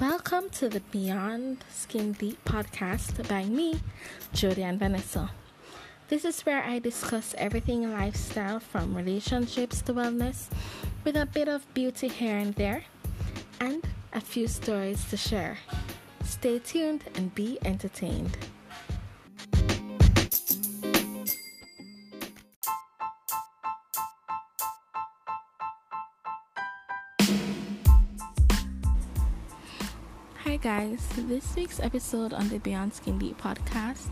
Welcome 0.00 0.50
to 0.50 0.68
the 0.68 0.78
Beyond 0.78 1.64
Skin 1.72 2.12
Deep 2.12 2.44
podcast 2.44 3.28
by 3.28 3.46
me, 3.46 3.80
and 4.42 4.78
Vanessa. 4.78 5.32
This 6.06 6.24
is 6.24 6.42
where 6.42 6.62
I 6.62 6.78
discuss 6.78 7.34
everything 7.36 7.82
in 7.82 7.92
lifestyle 7.92 8.60
from 8.60 8.96
relationships 8.96 9.82
to 9.82 9.94
wellness 9.94 10.50
with 11.02 11.16
a 11.16 11.26
bit 11.26 11.48
of 11.48 11.66
beauty 11.74 12.06
here 12.06 12.36
and 12.36 12.54
there 12.54 12.84
and 13.58 13.88
a 14.12 14.20
few 14.20 14.46
stories 14.46 15.04
to 15.10 15.16
share. 15.16 15.58
Stay 16.22 16.60
tuned 16.60 17.02
and 17.16 17.34
be 17.34 17.58
entertained. 17.64 18.38
Guys, 30.60 31.06
this 31.16 31.54
week's 31.54 31.78
episode 31.78 32.32
on 32.32 32.48
the 32.48 32.58
Beyond 32.58 32.92
Skin 32.92 33.16
Deep 33.16 33.40
podcast 33.40 34.08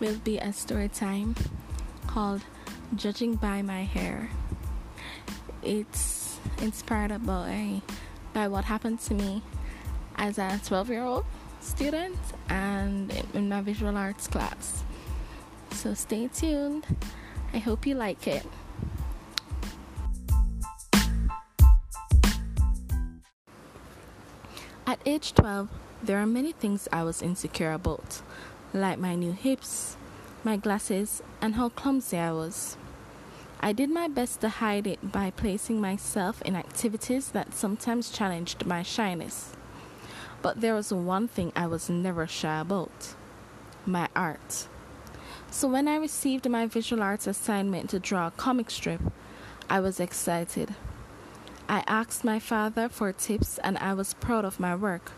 will 0.00 0.16
be 0.16 0.36
a 0.38 0.52
story 0.52 0.88
time 0.88 1.36
called 2.08 2.40
Judging 2.96 3.36
by 3.36 3.62
My 3.62 3.84
Hair. 3.84 4.28
It's 5.62 6.40
inspired 6.60 7.24
by, 7.24 7.50
eh, 7.52 7.80
by 8.32 8.48
what 8.48 8.64
happened 8.64 8.98
to 9.02 9.14
me 9.14 9.40
as 10.16 10.36
a 10.36 10.60
12 10.66 10.88
year 10.88 11.04
old 11.04 11.24
student 11.60 12.18
and 12.48 13.12
in 13.32 13.48
my 13.48 13.60
visual 13.60 13.96
arts 13.96 14.26
class. 14.26 14.82
So 15.70 15.94
stay 15.94 16.26
tuned. 16.26 16.84
I 17.54 17.58
hope 17.58 17.86
you 17.86 17.94
like 17.94 18.26
it. 18.26 18.44
At 25.02 25.08
age 25.08 25.34
12, 25.34 25.68
there 26.00 26.18
are 26.18 26.26
many 26.26 26.52
things 26.52 26.86
I 26.92 27.02
was 27.02 27.22
insecure 27.22 27.72
about, 27.72 28.22
like 28.72 29.00
my 29.00 29.16
new 29.16 29.32
hips, 29.32 29.96
my 30.44 30.56
glasses, 30.56 31.24
and 31.40 31.56
how 31.56 31.70
clumsy 31.70 32.18
I 32.18 32.30
was. 32.30 32.76
I 33.58 33.72
did 33.72 33.90
my 33.90 34.06
best 34.06 34.40
to 34.42 34.48
hide 34.48 34.86
it 34.86 35.10
by 35.10 35.32
placing 35.32 35.80
myself 35.80 36.40
in 36.42 36.54
activities 36.54 37.30
that 37.30 37.52
sometimes 37.52 38.10
challenged 38.10 38.64
my 38.64 38.84
shyness. 38.84 39.56
But 40.40 40.60
there 40.60 40.74
was 40.76 40.92
one 40.92 41.26
thing 41.26 41.50
I 41.56 41.66
was 41.66 41.90
never 41.90 42.28
shy 42.28 42.60
about 42.60 43.16
my 43.84 44.08
art. 44.14 44.68
So 45.50 45.66
when 45.66 45.88
I 45.88 45.96
received 45.96 46.48
my 46.48 46.66
visual 46.66 47.02
arts 47.02 47.26
assignment 47.26 47.90
to 47.90 47.98
draw 47.98 48.28
a 48.28 48.30
comic 48.30 48.70
strip, 48.70 49.00
I 49.68 49.80
was 49.80 49.98
excited. 49.98 50.76
I 51.68 51.84
asked 51.86 52.24
my 52.24 52.38
father 52.38 52.88
for 52.88 53.12
tips 53.12 53.58
and 53.62 53.78
I 53.78 53.94
was 53.94 54.14
proud 54.14 54.44
of 54.44 54.60
my 54.60 54.74
work. 54.74 55.12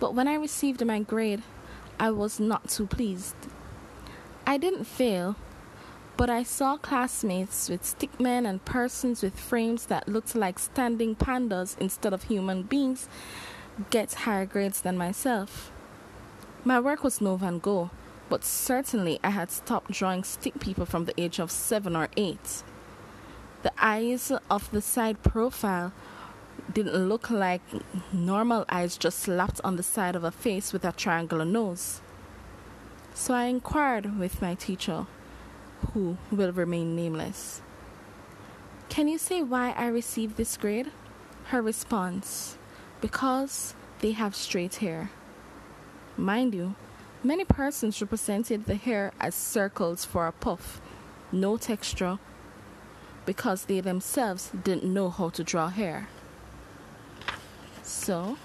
But 0.00 0.14
when 0.14 0.28
I 0.28 0.34
received 0.34 0.84
my 0.84 1.00
grade, 1.00 1.42
I 2.00 2.10
was 2.10 2.38
not 2.38 2.68
too 2.68 2.86
pleased. 2.86 3.36
I 4.46 4.56
didn't 4.56 4.84
fail, 4.84 5.36
but 6.16 6.30
I 6.30 6.42
saw 6.42 6.76
classmates 6.76 7.68
with 7.68 7.82
stickmen 7.82 8.48
and 8.48 8.64
persons 8.64 9.22
with 9.22 9.38
frames 9.38 9.86
that 9.86 10.08
looked 10.08 10.34
like 10.34 10.58
standing 10.58 11.14
pandas 11.14 11.78
instead 11.78 12.12
of 12.12 12.24
human 12.24 12.62
beings 12.62 13.08
get 13.90 14.14
higher 14.14 14.46
grades 14.46 14.80
than 14.80 14.98
myself. 14.98 15.70
My 16.64 16.80
work 16.80 17.04
was 17.04 17.20
no 17.20 17.36
Van 17.36 17.58
Gogh, 17.58 17.90
but 18.28 18.44
certainly 18.44 19.20
I 19.22 19.30
had 19.30 19.50
stopped 19.50 19.92
drawing 19.92 20.24
stick 20.24 20.58
people 20.58 20.86
from 20.86 21.04
the 21.04 21.20
age 21.20 21.38
of 21.38 21.50
seven 21.50 21.94
or 21.94 22.08
eight. 22.16 22.62
The 23.62 23.72
eyes 23.78 24.32
of 24.50 24.70
the 24.70 24.80
side 24.80 25.22
profile 25.22 25.92
didn't 26.72 27.08
look 27.08 27.30
like 27.30 27.62
normal 28.12 28.64
eyes 28.68 28.96
just 28.96 29.18
slapped 29.18 29.60
on 29.64 29.76
the 29.76 29.82
side 29.82 30.14
of 30.14 30.24
a 30.24 30.30
face 30.30 30.72
with 30.72 30.84
a 30.84 30.92
triangular 30.92 31.44
nose. 31.44 32.00
So 33.14 33.34
I 33.34 33.44
inquired 33.44 34.18
with 34.18 34.40
my 34.40 34.54
teacher, 34.54 35.06
who 35.92 36.18
will 36.30 36.52
remain 36.52 36.94
nameless. 36.94 37.62
Can 38.88 39.08
you 39.08 39.18
say 39.18 39.42
why 39.42 39.72
I 39.72 39.86
received 39.86 40.36
this 40.36 40.56
grade? 40.56 40.90
Her 41.46 41.60
response 41.62 42.58
because 43.00 43.74
they 44.00 44.12
have 44.12 44.34
straight 44.34 44.76
hair. 44.76 45.10
Mind 46.16 46.54
you, 46.54 46.74
many 47.22 47.44
persons 47.44 48.00
represented 48.00 48.66
the 48.66 48.74
hair 48.74 49.12
as 49.20 49.34
circles 49.34 50.04
for 50.04 50.26
a 50.26 50.32
puff, 50.32 50.80
no 51.32 51.56
texture, 51.56 52.18
because 53.28 53.66
they 53.66 53.78
themselves 53.82 54.50
didn't 54.64 54.84
know 54.84 55.10
how 55.10 55.28
to 55.28 55.44
draw 55.44 55.68
hair. 55.68 56.08
So, 57.82 58.38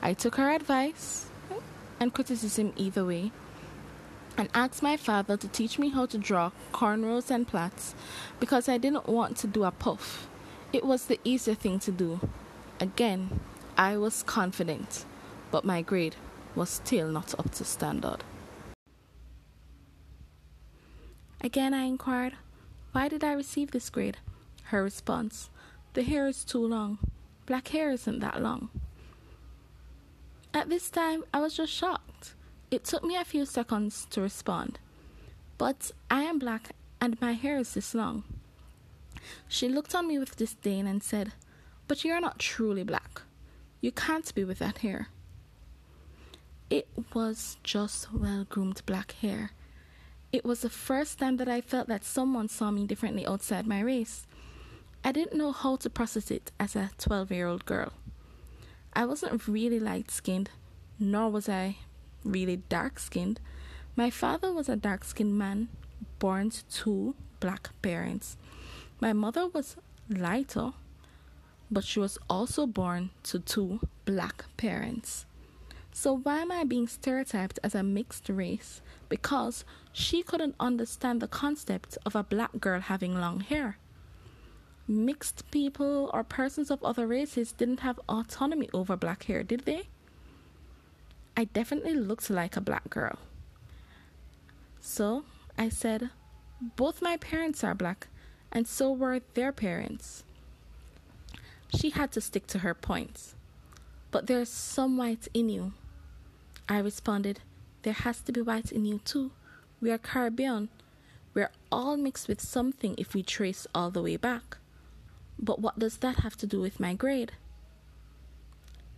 I 0.00 0.14
took 0.14 0.36
her 0.36 0.48
advice 0.48 1.26
and 2.00 2.14
criticism 2.14 2.72
either 2.78 3.04
way 3.04 3.32
and 4.38 4.48
asked 4.54 4.82
my 4.82 4.96
father 4.96 5.36
to 5.36 5.46
teach 5.46 5.78
me 5.78 5.90
how 5.90 6.06
to 6.06 6.16
draw 6.16 6.52
cornrows 6.72 7.30
and 7.30 7.46
plaits 7.46 7.94
because 8.40 8.66
I 8.66 8.78
didn't 8.78 9.10
want 9.10 9.36
to 9.36 9.46
do 9.46 9.64
a 9.64 9.70
puff. 9.70 10.26
It 10.72 10.86
was 10.86 11.04
the 11.04 11.20
easier 11.22 11.54
thing 11.54 11.78
to 11.80 11.92
do. 11.92 12.18
Again, 12.80 13.40
I 13.76 13.98
was 13.98 14.22
confident, 14.22 15.04
but 15.50 15.66
my 15.66 15.82
grade 15.82 16.16
was 16.54 16.70
still 16.70 17.08
not 17.08 17.38
up 17.38 17.50
to 17.56 17.64
standard. 17.66 18.24
Again, 21.42 21.74
I 21.74 21.82
inquired, 21.82 22.32
Why 22.92 23.08
did 23.08 23.24
I 23.24 23.32
receive 23.32 23.70
this 23.70 23.90
grade? 23.90 24.18
Her 24.64 24.82
response, 24.82 25.50
The 25.94 26.02
hair 26.02 26.26
is 26.28 26.44
too 26.44 26.64
long. 26.64 26.98
Black 27.46 27.68
hair 27.68 27.90
isn't 27.90 28.20
that 28.20 28.42
long. 28.42 28.68
At 30.54 30.68
this 30.68 30.90
time, 30.90 31.24
I 31.32 31.40
was 31.40 31.56
just 31.56 31.72
shocked. 31.72 32.34
It 32.70 32.84
took 32.84 33.02
me 33.02 33.16
a 33.16 33.24
few 33.24 33.46
seconds 33.46 34.06
to 34.10 34.20
respond. 34.20 34.78
But 35.58 35.90
I 36.10 36.22
am 36.22 36.38
black 36.38 36.72
and 37.00 37.20
my 37.20 37.32
hair 37.32 37.58
is 37.58 37.74
this 37.74 37.94
long. 37.94 38.24
She 39.48 39.68
looked 39.68 39.94
on 39.94 40.06
me 40.06 40.18
with 40.18 40.36
disdain 40.36 40.86
and 40.86 41.02
said, 41.02 41.32
But 41.88 42.04
you're 42.04 42.20
not 42.20 42.38
truly 42.38 42.84
black. 42.84 43.22
You 43.80 43.90
can't 43.90 44.32
be 44.34 44.44
with 44.44 44.58
that 44.60 44.78
hair. 44.78 45.08
It 46.70 46.88
was 47.12 47.56
just 47.62 48.12
well 48.12 48.44
groomed 48.48 48.82
black 48.86 49.12
hair. 49.20 49.50
It 50.32 50.46
was 50.46 50.60
the 50.60 50.70
first 50.70 51.18
time 51.18 51.36
that 51.36 51.48
I 51.48 51.60
felt 51.60 51.88
that 51.88 52.04
someone 52.04 52.48
saw 52.48 52.70
me 52.70 52.86
differently 52.86 53.26
outside 53.26 53.66
my 53.66 53.80
race. 53.80 54.26
I 55.04 55.12
didn't 55.12 55.36
know 55.36 55.52
how 55.52 55.76
to 55.76 55.90
process 55.90 56.30
it 56.30 56.50
as 56.58 56.74
a 56.74 56.90
12 56.96 57.30
year 57.30 57.46
old 57.46 57.66
girl. 57.66 57.92
I 58.94 59.04
wasn't 59.04 59.46
really 59.46 59.78
light 59.78 60.10
skinned, 60.10 60.48
nor 60.98 61.28
was 61.30 61.50
I 61.50 61.76
really 62.24 62.56
dark 62.56 62.98
skinned. 62.98 63.40
My 63.94 64.08
father 64.08 64.50
was 64.50 64.70
a 64.70 64.76
dark 64.76 65.04
skinned 65.04 65.36
man 65.36 65.68
born 66.18 66.48
to 66.48 66.64
two 66.66 67.14
black 67.38 67.68
parents. 67.82 68.38
My 69.00 69.12
mother 69.12 69.48
was 69.48 69.76
lighter, 70.08 70.72
but 71.70 71.84
she 71.84 72.00
was 72.00 72.16
also 72.30 72.66
born 72.66 73.10
to 73.24 73.38
two 73.38 73.80
black 74.06 74.46
parents. 74.56 75.26
So, 75.94 76.16
why 76.16 76.40
am 76.40 76.50
I 76.50 76.64
being 76.64 76.88
stereotyped 76.88 77.58
as 77.62 77.74
a 77.74 77.82
mixed 77.82 78.28
race? 78.30 78.80
Because 79.10 79.64
she 79.92 80.22
couldn't 80.22 80.56
understand 80.58 81.20
the 81.20 81.28
concept 81.28 81.98
of 82.06 82.16
a 82.16 82.22
black 82.22 82.58
girl 82.60 82.80
having 82.80 83.20
long 83.20 83.40
hair. 83.40 83.76
Mixed 84.88 85.48
people 85.50 86.10
or 86.14 86.24
persons 86.24 86.70
of 86.70 86.82
other 86.82 87.06
races 87.06 87.52
didn't 87.52 87.80
have 87.80 88.00
autonomy 88.08 88.70
over 88.72 88.96
black 88.96 89.24
hair, 89.24 89.42
did 89.42 89.60
they? 89.66 89.88
I 91.36 91.44
definitely 91.44 91.94
looked 91.94 92.30
like 92.30 92.56
a 92.56 92.60
black 92.62 92.88
girl. 92.88 93.18
So 94.80 95.24
I 95.58 95.68
said, 95.68 96.10
Both 96.76 97.02
my 97.02 97.18
parents 97.18 97.62
are 97.62 97.74
black, 97.74 98.08
and 98.50 98.66
so 98.66 98.90
were 98.90 99.20
their 99.34 99.52
parents. 99.52 100.24
She 101.76 101.90
had 101.90 102.12
to 102.12 102.20
stick 102.20 102.46
to 102.48 102.60
her 102.60 102.74
points. 102.74 103.34
But 104.10 104.26
there's 104.26 104.48
some 104.48 104.96
white 104.96 105.28
in 105.32 105.48
you. 105.48 105.72
I 106.68 106.78
responded, 106.78 107.40
There 107.82 107.92
has 107.92 108.20
to 108.22 108.32
be 108.32 108.40
white 108.40 108.72
in 108.72 108.84
you 108.84 109.00
too. 109.04 109.32
We 109.80 109.90
are 109.90 109.98
Caribbean. 109.98 110.68
We're 111.34 111.50
all 111.70 111.96
mixed 111.96 112.28
with 112.28 112.40
something 112.40 112.94
if 112.98 113.14
we 113.14 113.22
trace 113.22 113.66
all 113.74 113.90
the 113.90 114.02
way 114.02 114.16
back. 114.16 114.58
But 115.38 115.60
what 115.60 115.78
does 115.78 115.96
that 115.98 116.20
have 116.20 116.36
to 116.38 116.46
do 116.46 116.60
with 116.60 116.78
my 116.78 116.94
grade? 116.94 117.32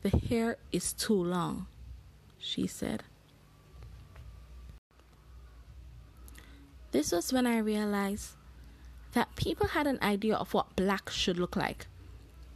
The 0.03 0.11
hair 0.11 0.59
is 0.73 0.93
too 0.93 1.15
long, 1.15 1.67
she 2.39 2.67
said. 2.67 3.05
This 6.93 7.11
was 7.11 7.33
when 7.33 7.47
I 7.47 7.59
realized 7.59 8.33
that 9.13 9.35
people 9.37 9.69
had 9.69 9.87
an 9.87 9.99
idea 10.03 10.37
of 10.37 10.53
what 10.53 10.77
black 10.77 11.09
should 11.09 11.39
look 11.39 11.57
like, 11.57 11.87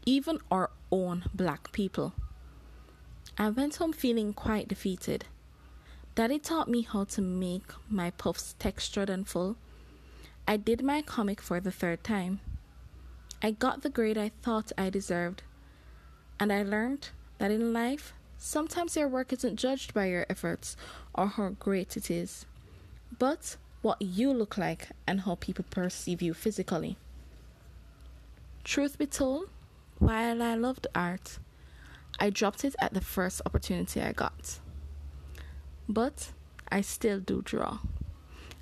even 0.04 0.38
our 0.50 0.70
own 0.92 1.24
black 1.34 1.72
people. 1.72 2.12
I 3.40 3.50
went 3.50 3.76
home 3.76 3.92
feeling 3.92 4.32
quite 4.32 4.66
defeated. 4.66 5.26
Daddy 6.16 6.40
taught 6.40 6.68
me 6.68 6.82
how 6.82 7.04
to 7.04 7.20
make 7.20 7.70
my 7.88 8.10
puffs 8.10 8.56
textured 8.58 9.08
and 9.08 9.28
full. 9.28 9.56
I 10.48 10.56
did 10.56 10.82
my 10.82 11.02
comic 11.02 11.40
for 11.40 11.60
the 11.60 11.70
third 11.70 12.02
time. 12.02 12.40
I 13.40 13.52
got 13.52 13.82
the 13.82 13.90
grade 13.90 14.18
I 14.18 14.32
thought 14.42 14.72
I 14.76 14.90
deserved, 14.90 15.44
and 16.40 16.52
I 16.52 16.64
learned 16.64 17.10
that 17.38 17.52
in 17.52 17.72
life, 17.72 18.12
sometimes 18.38 18.96
your 18.96 19.06
work 19.06 19.32
isn't 19.32 19.54
judged 19.54 19.94
by 19.94 20.06
your 20.06 20.26
efforts 20.28 20.76
or 21.14 21.28
how 21.28 21.50
great 21.50 21.96
it 21.96 22.10
is, 22.10 22.44
but 23.20 23.56
what 23.82 24.02
you 24.02 24.32
look 24.32 24.58
like 24.58 24.88
and 25.06 25.20
how 25.20 25.36
people 25.36 25.64
perceive 25.70 26.20
you 26.20 26.34
physically. 26.34 26.96
Truth 28.64 28.98
be 28.98 29.06
told, 29.06 29.48
while 30.00 30.42
I 30.42 30.56
loved 30.56 30.88
art, 30.92 31.38
I 32.18 32.30
dropped 32.30 32.64
it 32.64 32.74
at 32.80 32.94
the 32.94 33.00
first 33.00 33.42
opportunity 33.46 34.00
I 34.00 34.12
got. 34.12 34.58
But 35.88 36.32
I 36.70 36.80
still 36.80 37.20
do 37.20 37.42
draw. 37.42 37.78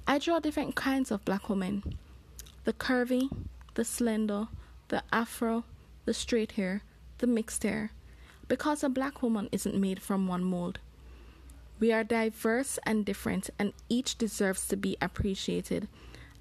I 0.07 0.19
draw 0.19 0.39
different 0.39 0.77
kinds 0.77 1.11
of 1.11 1.25
black 1.25 1.49
women 1.49 1.97
the 2.65 2.73
curvy, 2.73 3.31
the 3.75 3.85
slender, 3.85 4.49
the 4.89 5.03
afro, 5.13 5.65
the 6.05 6.13
straight 6.13 6.53
hair, 6.53 6.83
the 7.19 7.27
mixed 7.27 7.63
hair, 7.63 7.93
because 8.49 8.83
a 8.83 8.89
black 8.89 9.23
woman 9.23 9.49
isn't 9.53 9.75
made 9.75 10.03
from 10.03 10.27
one 10.27 10.43
mold. 10.43 10.81
We 11.79 11.93
are 11.93 12.03
diverse 12.05 12.79
and 12.85 13.05
different, 13.05 13.51
and 13.59 13.73
each 13.89 14.17
deserves 14.17 14.67
to 14.69 14.77
be 14.77 14.97
appreciated, 15.01 15.89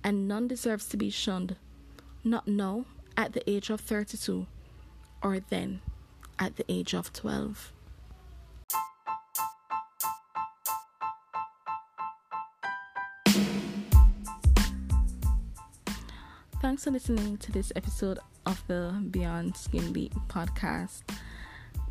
and 0.04 0.28
none 0.28 0.48
deserves 0.48 0.88
to 0.90 0.98
be 0.98 1.10
shunned. 1.10 1.57
Not 2.24 2.48
now, 2.48 2.86
at 3.18 3.34
the 3.34 3.48
age 3.50 3.69
of 3.69 3.81
32, 3.81 4.48
or 5.22 5.40
then, 5.40 5.81
at 6.39 6.55
the 6.55 6.65
age 6.69 6.93
of 6.93 7.11
12. 7.13 7.71
Thanks 16.61 16.83
for 16.83 16.91
listening 16.91 17.37
to 17.37 17.51
this 17.51 17.71
episode 17.75 18.17
of 18.45 18.61
the 18.67 18.93
Beyond 19.11 19.55
Skin 19.55 19.93
Deep 19.93 20.13
podcast. 20.27 21.03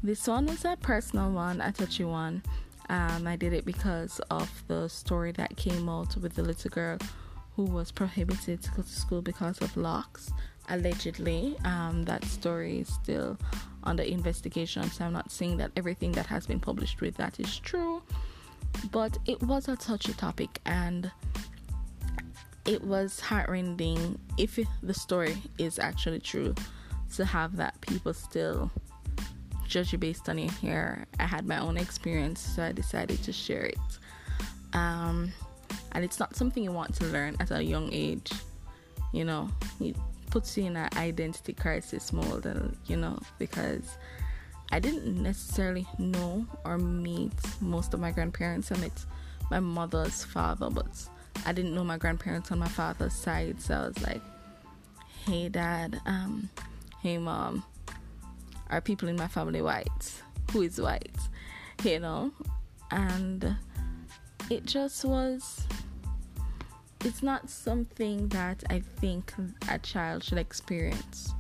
This 0.02 0.26
one 0.26 0.46
was 0.46 0.64
a 0.64 0.76
personal 0.81 1.31
one, 1.31 1.61
a 1.61 1.70
touchy 1.70 2.05
one. 2.05 2.43
Um, 2.88 3.26
I 3.26 3.37
did 3.37 3.52
it 3.52 3.64
because 3.64 4.20
of 4.31 4.50
the 4.67 4.88
story 4.88 5.32
that 5.32 5.56
came 5.56 5.88
out 5.88 6.17
with 6.17 6.35
the 6.35 6.43
little 6.43 6.70
girl 6.70 6.99
who 7.56 7.64
was 7.64 7.93
prohibited 7.93 8.62
to 8.62 8.70
go 8.73 8.82
to 8.82 8.88
school 8.88 9.23
because 9.23 9.58
of 9.58 9.76
locks. 9.76 10.32
Allegedly, 10.69 11.56
um, 11.64 12.02
that 12.05 12.25
story 12.25 12.81
is 12.81 12.88
still 12.88 13.38
under 13.85 14.03
investigation, 14.03 14.91
so 14.91 15.05
I'm 15.05 15.13
not 15.13 15.31
saying 15.31 15.59
that 15.59 15.71
everything 15.77 16.13
that 16.13 16.27
has 16.27 16.47
been 16.47 16.61
published 16.61 17.01
with 17.01 17.17
that 17.17 17.39
is 17.39 17.59
true, 17.59 18.03
but 18.91 19.17
it 19.27 19.43
was 19.43 19.69
a 19.69 19.77
touchy 19.77 20.13
topic 20.13 20.61
and 20.67 21.11
it 22.67 22.83
was 22.83 23.21
heartrending 23.21 24.19
if 24.39 24.59
the 24.83 24.95
story 24.95 25.37
is 25.59 25.79
actually 25.79 26.21
true 26.21 26.55
to 27.15 27.25
have 27.25 27.57
that 27.57 27.81
people 27.81 28.15
still 28.15 28.71
judge 29.67 29.93
you 29.93 29.99
based 29.99 30.29
on 30.29 30.39
your 30.39 30.51
hair. 30.53 31.07
I 31.19 31.25
had 31.25 31.47
my 31.47 31.59
own 31.59 31.77
experience, 31.77 32.41
so 32.41 32.63
I 32.63 32.73
decided 32.73 33.23
to 33.23 33.33
share 33.33 33.65
it. 33.67 33.79
Um, 34.73 35.33
and 35.93 36.05
it's 36.05 36.19
not 36.19 36.37
something 36.37 36.63
you 36.63 36.73
want 36.73 36.95
to 36.97 37.05
learn 37.07 37.37
at 37.41 37.51
a 37.51 37.63
young 37.63 37.93
age. 37.93 38.33
You 39.13 39.25
know, 39.25 39.51
it 39.81 39.97
puts 40.35 40.59
you 40.59 40.65
in 40.65 40.77
an 40.77 40.89
identity 40.97 41.53
crisis 41.53 42.13
mode, 42.13 42.45
and 42.45 42.77
you 42.87 42.97
know, 42.97 43.17
because 43.39 43.99
I 44.73 44.81
didn't 44.81 45.23
necessarily 45.23 45.87
know 45.97 46.45
or 46.65 46.77
meet 46.77 47.31
most 47.61 47.95
of 47.95 48.01
my 48.01 48.11
grandparents. 48.11 48.73
I 48.73 48.77
met 48.79 49.05
my 49.49 49.61
mother's 49.61 50.25
father, 50.25 50.71
but 50.71 51.09
I 51.47 51.53
didn't 51.53 51.73
know 51.73 51.85
my 51.85 51.99
grandparents 51.99 52.51
on 52.51 52.59
my 52.59 52.67
father's 52.67 53.13
side, 53.15 53.63
so 53.63 53.75
I 53.75 53.87
was 53.87 54.03
like, 54.03 54.23
"Hey, 55.25 55.49
dad. 55.49 56.01
Um, 56.05 56.51
hey, 57.01 57.17
mom. 57.17 57.63
Are 58.71 58.81
people 58.81 59.09
in 59.09 59.15
my 59.15 59.29
family 59.29 59.63
white? 59.63 60.23
Who 60.51 60.63
is 60.63 60.81
white? 60.81 61.17
You 61.85 62.01
know?" 62.01 62.33
And 62.91 63.57
it 64.51 64.67
just 64.67 65.05
was. 65.05 65.64
It's 67.05 67.23
not 67.23 67.51
something 67.51 68.29
that 68.29 68.65
I 68.71 68.81
think 68.81 69.33
a 69.69 69.79
child 69.79 70.25
should 70.25 70.39
experience. 70.39 71.35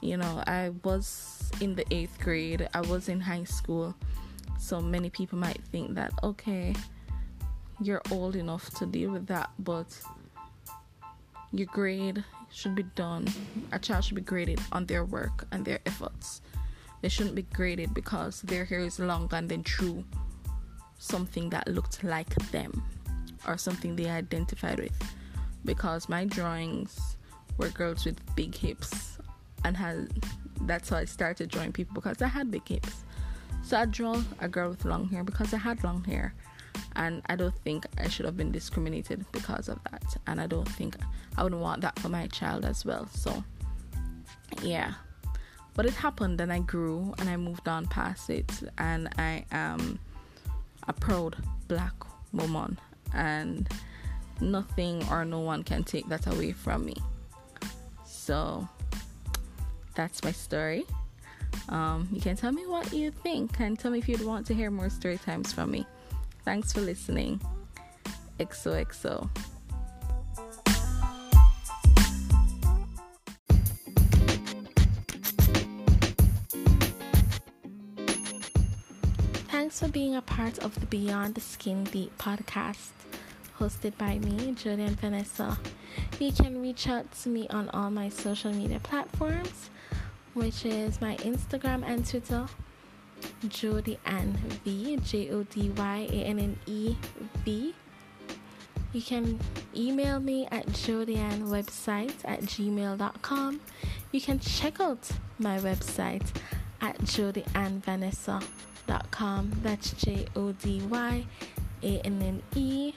You 0.00 0.16
know, 0.16 0.42
I 0.46 0.72
was 0.82 1.50
in 1.60 1.74
the 1.74 1.84
eighth 1.94 2.18
grade. 2.20 2.66
I 2.72 2.80
was 2.80 3.10
in 3.10 3.20
high 3.20 3.44
school, 3.44 3.94
so 4.58 4.80
many 4.80 5.10
people 5.10 5.38
might 5.38 5.60
think 5.70 5.94
that 5.94 6.12
okay 6.22 6.74
you're 7.80 8.02
old 8.10 8.36
enough 8.36 8.70
to 8.78 8.86
deal 8.86 9.10
with 9.10 9.26
that, 9.26 9.50
but 9.58 9.86
your 11.52 11.66
grade 11.66 12.24
should 12.50 12.74
be 12.74 12.84
done. 12.94 13.26
A 13.72 13.78
child 13.78 14.04
should 14.04 14.14
be 14.14 14.22
graded 14.22 14.60
on 14.72 14.86
their 14.86 15.04
work 15.04 15.46
and 15.52 15.64
their 15.64 15.80
efforts. 15.84 16.40
They 17.02 17.08
shouldn't 17.08 17.34
be 17.34 17.42
graded 17.42 17.92
because 17.92 18.42
their 18.42 18.64
hair 18.64 18.80
is 18.80 18.98
long 18.98 19.28
and 19.32 19.48
then 19.48 19.62
drew 19.62 20.04
something 20.98 21.50
that 21.50 21.68
looked 21.68 22.02
like 22.02 22.34
them 22.52 22.82
or 23.46 23.56
something 23.56 23.96
they 23.96 24.08
identified 24.08 24.80
with. 24.80 25.14
Because 25.64 26.08
my 26.08 26.24
drawings 26.24 27.16
were 27.56 27.70
girls 27.70 28.04
with 28.04 28.18
big 28.36 28.54
hips 28.54 29.18
and 29.64 29.76
had 29.76 30.08
that's 30.62 30.88
how 30.88 30.98
I 30.98 31.04
started 31.04 31.50
drawing 31.50 31.72
people 31.72 31.94
because 31.94 32.22
I 32.22 32.28
had 32.28 32.50
big 32.50 32.66
hips. 32.66 33.04
So 33.62 33.78
I 33.78 33.86
draw 33.86 34.22
a 34.40 34.48
girl 34.48 34.70
with 34.70 34.84
long 34.84 35.08
hair 35.08 35.24
because 35.24 35.52
I 35.54 35.58
had 35.58 35.82
long 35.82 36.04
hair 36.04 36.34
and 36.96 37.22
I 37.26 37.36
don't 37.36 37.56
think 37.60 37.86
I 37.98 38.08
should 38.08 38.26
have 38.26 38.36
been 38.36 38.52
discriminated 38.52 39.24
because 39.32 39.68
of 39.68 39.78
that. 39.90 40.16
And 40.26 40.40
I 40.40 40.46
don't 40.46 40.68
think 40.68 40.96
I 41.36 41.42
wouldn't 41.42 41.60
want 41.60 41.80
that 41.80 41.98
for 41.98 42.08
my 42.08 42.26
child 42.28 42.64
as 42.64 42.84
well. 42.84 43.08
So, 43.12 43.42
yeah. 44.62 44.94
But 45.74 45.86
it 45.86 45.94
happened 45.94 46.40
and 46.40 46.52
I 46.52 46.60
grew 46.60 47.14
and 47.18 47.28
I 47.28 47.36
moved 47.36 47.68
on 47.68 47.86
past 47.86 48.30
it. 48.30 48.52
And 48.78 49.08
I 49.18 49.44
am 49.50 49.98
a 50.86 50.92
proud 50.92 51.36
black 51.66 51.94
woman. 52.32 52.78
And 53.14 53.68
nothing 54.40 55.02
or 55.10 55.24
no 55.24 55.40
one 55.40 55.62
can 55.62 55.84
take 55.84 56.08
that 56.08 56.26
away 56.26 56.52
from 56.52 56.84
me. 56.84 56.96
So, 58.04 58.68
that's 59.94 60.22
my 60.24 60.32
story. 60.32 60.84
Um, 61.68 62.08
you 62.12 62.20
can 62.20 62.36
tell 62.36 62.52
me 62.52 62.66
what 62.66 62.92
you 62.92 63.10
think 63.10 63.60
and 63.60 63.78
tell 63.78 63.90
me 63.90 63.98
if 63.98 64.08
you'd 64.08 64.24
want 64.24 64.46
to 64.46 64.54
hear 64.54 64.70
more 64.70 64.90
story 64.90 65.18
times 65.18 65.52
from 65.52 65.70
me. 65.70 65.86
Thanks 66.44 66.72
for 66.72 66.80
listening. 66.80 67.40
XOXO. 68.38 69.30
Thanks 79.74 79.88
for 79.88 79.92
being 79.92 80.14
a 80.14 80.22
part 80.22 80.60
of 80.60 80.78
the 80.78 80.86
Beyond 80.86 81.34
the 81.34 81.40
Skin 81.40 81.82
Deep 81.82 82.16
podcast, 82.16 82.90
hosted 83.58 83.98
by 83.98 84.20
me, 84.20 84.52
Jodyanne 84.52 84.94
Vanessa. 85.00 85.58
You 86.20 86.30
can 86.30 86.62
reach 86.62 86.86
out 86.86 87.10
to 87.22 87.28
me 87.28 87.48
on 87.48 87.68
all 87.70 87.90
my 87.90 88.08
social 88.08 88.52
media 88.52 88.78
platforms, 88.78 89.70
which 90.34 90.64
is 90.64 91.00
my 91.00 91.16
Instagram 91.16 91.82
and 91.84 92.08
Twitter 92.08 92.46
Jody 93.48 93.98
Ann 94.06 94.34
V, 94.64 94.96
J 94.98 95.30
O 95.30 95.42
D 95.42 95.70
Y 95.70 96.08
A 96.08 96.22
N 96.22 96.38
N 96.38 96.56
E 96.66 96.94
V. 97.44 97.74
You 98.92 99.02
can 99.02 99.40
email 99.74 100.20
me 100.20 100.46
at 100.52 100.66
website 100.66 102.14
at 102.24 102.42
gmail.com. 102.42 103.60
You 104.12 104.20
can 104.20 104.38
check 104.38 104.80
out 104.80 105.10
my 105.40 105.58
website 105.58 106.32
at 106.80 106.96
jodyannevanessa.com. 108.86 109.52
That's 109.62 109.92
J 109.92 110.26
O 110.36 110.52
D 110.52 110.82
Y 110.90 111.26
A 111.82 112.00
N 112.04 112.22
N 112.22 112.42
E 112.54 112.94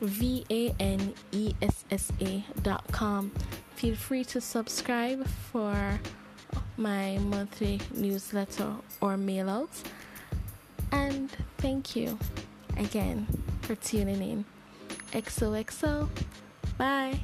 V 0.00 0.44
A 0.50 0.74
N 0.78 1.14
E 1.32 1.54
S 1.62 1.84
S 1.90 2.12
A.com. 2.20 3.32
Feel 3.74 3.94
free 3.94 4.24
to 4.24 4.40
subscribe 4.40 5.26
for 5.26 6.00
my 6.76 7.18
monthly 7.18 7.80
newsletter 7.94 8.74
or 9.00 9.16
mail 9.16 9.48
out. 9.48 9.70
And 10.92 11.30
thank 11.58 11.94
you 11.96 12.18
again 12.76 13.26
for 13.62 13.74
tuning 13.76 14.22
in. 14.22 14.44
XOXO. 15.12 16.08
Bye. 16.78 17.20